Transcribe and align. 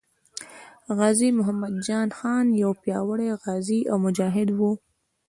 غازي 0.97 1.29
محمد 1.37 1.73
جان 1.85 2.09
خان 2.17 2.45
یو 2.61 2.71
پیاوړی 2.81 3.29
غازي 3.43 3.79
او 3.91 3.97
مجاهد 4.05 4.49
وو. 4.57 4.71